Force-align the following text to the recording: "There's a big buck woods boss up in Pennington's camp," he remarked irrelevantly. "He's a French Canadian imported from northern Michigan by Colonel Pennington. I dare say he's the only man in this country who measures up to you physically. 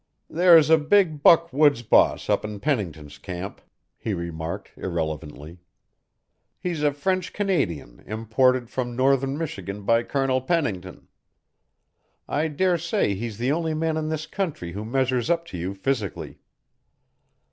"There's 0.31 0.71
a 0.71 0.79
big 0.79 1.21
buck 1.21 1.53
woods 1.53 1.83
boss 1.83 2.27
up 2.27 2.43
in 2.43 2.59
Pennington's 2.59 3.19
camp," 3.19 3.61
he 3.99 4.15
remarked 4.15 4.71
irrelevantly. 4.75 5.59
"He's 6.59 6.81
a 6.81 6.91
French 6.91 7.33
Canadian 7.33 8.03
imported 8.07 8.67
from 8.67 8.95
northern 8.95 9.37
Michigan 9.37 9.83
by 9.83 10.01
Colonel 10.01 10.41
Pennington. 10.41 11.07
I 12.27 12.47
dare 12.47 12.79
say 12.79 13.13
he's 13.13 13.37
the 13.37 13.51
only 13.51 13.75
man 13.75 13.95
in 13.95 14.09
this 14.09 14.25
country 14.25 14.71
who 14.71 14.83
measures 14.85 15.29
up 15.29 15.45
to 15.53 15.57
you 15.59 15.75
physically. 15.75 16.39